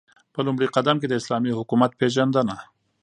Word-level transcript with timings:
په 0.33 0.39
لومړی 0.45 0.67
قدم 0.75 0.97
كې 1.01 1.07
داسلامي 1.09 1.51
حكومت 1.59 1.91
پيژندنه 1.99 2.55